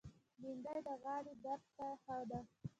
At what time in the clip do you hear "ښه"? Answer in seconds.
2.01-2.17